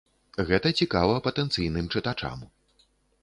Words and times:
Гэта 0.47 0.71
цікава 0.83 1.19
патэнцыйным 1.27 1.91
чытачам. 1.97 2.39